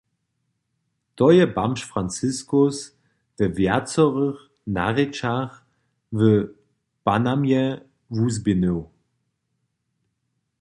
[1.19, 2.77] To je bamž Franziskus
[3.37, 4.39] we wjacorych
[4.77, 5.51] narěčach
[6.17, 6.21] w
[7.05, 7.63] Panamje
[8.15, 8.79] wuzběhnył.